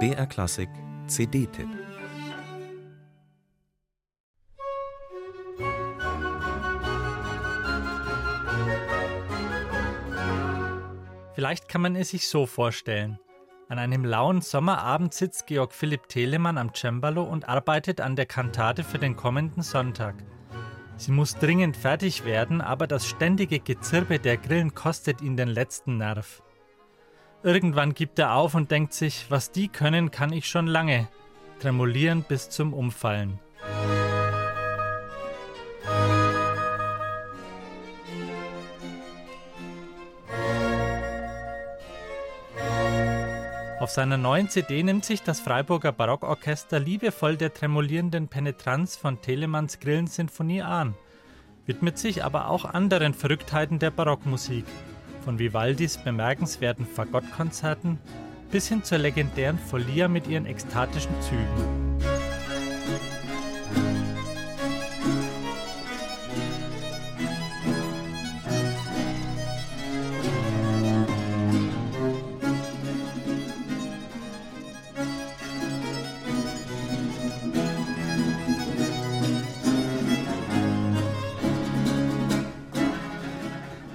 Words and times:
BR 0.00 0.26
Klassik 0.26 0.68
CD-Tipp 1.06 1.68
Vielleicht 11.34 11.68
kann 11.68 11.82
man 11.82 11.94
es 11.94 12.10
sich 12.10 12.28
so 12.28 12.46
vorstellen. 12.46 13.18
An 13.68 13.78
einem 13.78 14.04
lauen 14.04 14.40
Sommerabend 14.40 15.14
sitzt 15.14 15.46
Georg 15.46 15.72
Philipp 15.72 16.08
Telemann 16.08 16.58
am 16.58 16.74
Cembalo 16.74 17.22
und 17.22 17.48
arbeitet 17.48 18.00
an 18.00 18.16
der 18.16 18.26
Kantate 18.26 18.82
für 18.82 18.98
den 18.98 19.14
kommenden 19.14 19.62
Sonntag. 19.62 20.16
Sie 20.96 21.12
muss 21.12 21.36
dringend 21.36 21.76
fertig 21.76 22.24
werden, 22.24 22.60
aber 22.60 22.86
das 22.86 23.06
ständige 23.06 23.60
Gezirpe 23.60 24.18
der 24.18 24.36
Grillen 24.36 24.74
kostet 24.74 25.22
ihn 25.22 25.36
den 25.36 25.48
letzten 25.48 25.98
Nerv. 25.98 26.42
Irgendwann 27.44 27.92
gibt 27.92 28.18
er 28.18 28.32
auf 28.32 28.54
und 28.54 28.70
denkt 28.70 28.94
sich, 28.94 29.26
was 29.28 29.52
die 29.52 29.68
können, 29.68 30.10
kann 30.10 30.32
ich 30.32 30.48
schon 30.48 30.66
lange. 30.66 31.08
Tremolieren 31.60 32.22
bis 32.22 32.48
zum 32.48 32.72
Umfallen. 32.72 33.38
Auf 43.78 43.90
seiner 43.90 44.16
neuen 44.16 44.48
CD 44.48 44.82
nimmt 44.82 45.04
sich 45.04 45.22
das 45.22 45.40
Freiburger 45.40 45.92
Barockorchester 45.92 46.80
liebevoll 46.80 47.36
der 47.36 47.52
tremolierenden 47.52 48.28
Penetranz 48.28 48.96
von 48.96 49.20
Telemanns 49.20 49.80
Grillensinfonie 49.80 50.62
an, 50.62 50.94
widmet 51.66 51.98
sich 51.98 52.24
aber 52.24 52.48
auch 52.48 52.64
anderen 52.64 53.12
Verrücktheiten 53.12 53.78
der 53.78 53.90
Barockmusik, 53.90 54.64
von 55.24 55.38
Vivaldis 55.38 55.96
bemerkenswerten 55.96 56.86
Fagottkonzerten 56.86 57.98
bis 58.50 58.68
hin 58.68 58.84
zur 58.84 58.98
legendären 58.98 59.58
Folia 59.58 60.06
mit 60.06 60.28
ihren 60.28 60.46
ekstatischen 60.46 61.14
Zügen. 61.22 62.13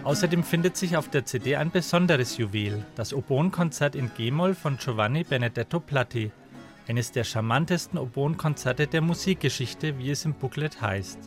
Außerdem 0.10 0.44
findet 0.44 0.76
sich 0.76 0.98
auf 0.98 1.08
der 1.08 1.24
CD 1.24 1.56
ein 1.56 1.70
besonderes 1.70 2.36
Juwel, 2.38 2.84
das 2.96 3.14
Oboenkonzert 3.14 3.94
in 3.94 4.10
G-Moll 4.18 4.56
von 4.56 4.78
Giovanni 4.78 5.24
Benedetto 5.24 5.80
Platti, 5.80 6.32
eines 6.88 7.12
der 7.12 7.24
charmantesten 7.24 8.00
Oboenkonzerte 8.00 8.88
der 8.88 9.02
Musikgeschichte, 9.02 10.00
wie 10.00 10.10
es 10.10 10.26
im 10.26 10.34
Booklet 10.34 10.82
heißt. 10.82 11.20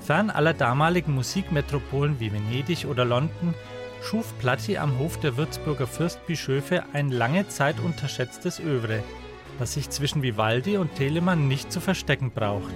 Fern 0.00 0.30
aller 0.30 0.52
damaligen 0.52 1.14
Musikmetropolen 1.14 2.18
wie 2.18 2.32
Venedig 2.32 2.86
oder 2.86 3.04
London 3.04 3.54
schuf 4.02 4.36
Platti 4.40 4.76
am 4.76 4.98
Hof 4.98 5.20
der 5.20 5.36
Würzburger 5.36 5.86
Fürstbischöfe 5.86 6.82
ein 6.92 7.12
lange 7.12 7.46
Zeit 7.46 7.78
unterschätztes 7.78 8.58
Övre, 8.58 9.04
das 9.60 9.74
sich 9.74 9.88
zwischen 9.90 10.22
Vivaldi 10.22 10.76
und 10.76 10.96
Telemann 10.96 11.46
nicht 11.46 11.70
zu 11.70 11.78
verstecken 11.78 12.32
braucht. 12.32 12.74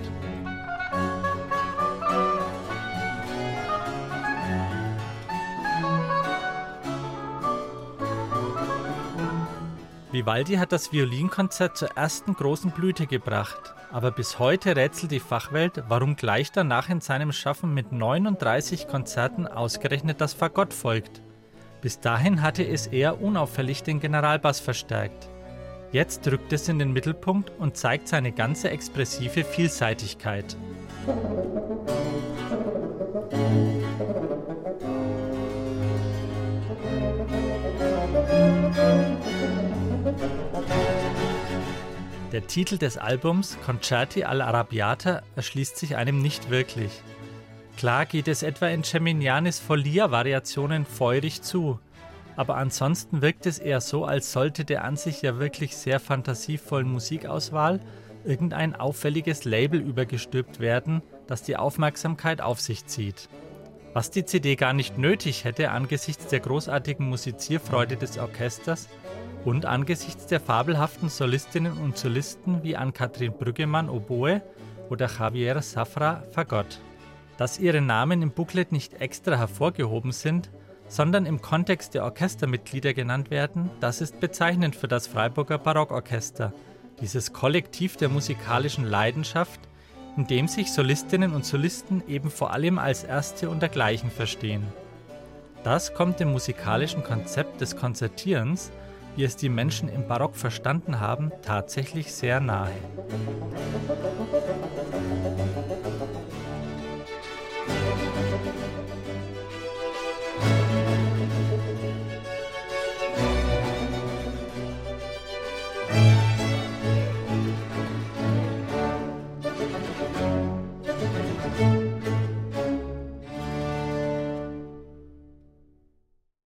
Vivaldi 10.15 10.55
hat 10.55 10.71
das 10.71 10.93
Violinkonzert 10.93 11.77
zur 11.77 11.89
ersten 11.97 12.35
großen 12.35 12.71
Blüte 12.71 13.09
gebracht, 13.09 13.75
aber 13.91 14.13
bis 14.13 14.39
heute 14.39 14.77
rätselt 14.77 15.11
die 15.11 15.19
Fachwelt, 15.19 15.83
warum 15.89 16.15
gleich 16.15 16.53
danach 16.53 16.89
in 16.89 17.01
seinem 17.01 17.33
Schaffen 17.33 17.75
mit 17.75 17.91
39 17.91 18.87
Konzerten 18.87 19.49
ausgerechnet 19.49 20.21
das 20.21 20.33
Fagott 20.33 20.73
folgt. 20.73 21.21
Bis 21.81 21.99
dahin 21.99 22.43
hatte 22.43 22.65
es 22.65 22.87
eher 22.87 23.21
unauffällig 23.21 23.83
den 23.83 23.99
Generalbass 23.99 24.61
verstärkt. 24.61 25.29
Jetzt 25.91 26.25
rückt 26.31 26.53
es 26.53 26.69
in 26.69 26.79
den 26.79 26.93
Mittelpunkt 26.93 27.51
und 27.59 27.77
zeigt 27.77 28.07
seine 28.07 28.31
ganze 28.31 28.71
expressive 28.71 29.43
Vielseitigkeit. 29.43 30.57
Der 42.35 42.49
Titel 42.49 42.79
des 42.79 42.99
Albums 42.99 43.57
Concerti 43.65 44.25
all'Arrabbiata 44.25 45.23
erschließt 45.37 45.77
sich 45.77 45.95
einem 45.95 46.21
nicht 46.21 46.51
wirklich. 46.51 46.91
Klar 47.77 48.07
geht 48.07 48.27
es 48.27 48.43
etwa 48.43 48.67
in 48.67 48.83
Geminianis 48.83 49.61
Folia-Variationen 49.61 50.85
feurig 50.85 51.43
zu, 51.43 51.79
aber 52.35 52.57
ansonsten 52.57 53.23
wirkt 53.23 53.47
es 53.47 53.61
eher 53.61 53.81
so, 53.81 54.05
als 54.05 54.33
sollte 54.33 54.65
der 54.65 54.83
an 54.83 54.97
sich 54.97 55.23
ja 55.23 55.39
wirklich 55.39 55.77
sehr 55.77 56.01
fantasievollen 56.01 56.91
Musikauswahl 56.91 57.79
irgendein 58.25 58.75
auffälliges 58.75 59.45
Label 59.45 59.79
übergestülpt 59.79 60.59
werden, 60.59 61.03
das 61.29 61.45
die 61.45 61.57
Aufmerksamkeit 61.57 62.41
auf 62.41 62.61
sich 62.61 62.87
zieht. 62.87 63.29
Was 63.93 64.11
die 64.11 64.25
CD 64.25 64.57
gar 64.57 64.73
nicht 64.73 64.99
nötig 64.99 65.45
hätte 65.45 65.71
angesichts 65.71 66.27
der 66.27 66.41
großartigen 66.41 67.09
Musizierfreude 67.09 67.97
des 67.97 68.19
Orchesters, 68.19 68.89
und 69.45 69.67
angesichts 69.67 70.27
der 70.27 70.41
fabelhaften 70.41 71.09
Solistinnen 71.09 71.75
und 71.75 71.99
Solisten 71.99 72.63
wie 72.63 72.77
Ann-Kathrin 72.77 73.33
Brüggemann 73.33 73.91
Oboe 73.91 74.43
oder 74.91 75.09
Javier 75.09 75.61
Safra 75.63 76.23
Fagott. 76.33 76.81
Dass 77.37 77.59
ihre 77.59 77.81
Namen 77.81 78.23
im 78.23 78.31
Booklet 78.31 78.73
nicht 78.73 79.01
extra 79.01 79.37
hervorgehoben 79.37 80.13
sind, 80.13 80.51
sondern 80.89 81.27
im 81.27 81.41
Kontext 81.41 81.95
der 81.95 82.05
Orchestermitglieder 82.05 82.95
genannt 82.95 83.31
werden, 83.31 83.71
das 83.81 84.01
ist 84.01 84.21
bezeichnend 84.21 84.77
für 84.77 84.89
das 84.89 85.07
Freiburger 85.07 85.59
Barockorchester, 85.59 86.53
dieses 87.01 87.33
Kollektiv 87.33 87.97
der 87.97 88.09
musikalischen 88.09 88.85
Leidenschaft, 88.85 89.61
in 90.17 90.27
dem 90.27 90.47
sich 90.47 90.73
Solistinnen 90.73 91.33
und 91.33 91.45
Solisten 91.45 92.03
eben 92.07 92.31
vor 92.31 92.53
allem 92.53 92.79
als 92.79 93.03
Erste 93.03 93.51
und 93.51 93.61
dergleichen 93.61 94.11
verstehen. 94.11 94.63
Das 95.65 95.95
kommt 95.95 96.21
dem 96.21 96.31
musikalischen 96.31 97.03
Konzept 97.03 97.61
des 97.61 97.75
Konzertierens 97.75 98.71
wie 99.17 99.25
es 99.25 99.37
die 99.37 99.49
Menschen 99.49 99.89
im 99.89 100.07
Barock 100.07 100.37
verstanden 100.37 101.01
haben, 101.01 101.33
tatsächlich 101.43 102.13
sehr 102.13 102.41
nahe. 102.41 102.73